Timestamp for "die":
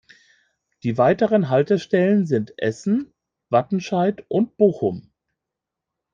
0.81-0.97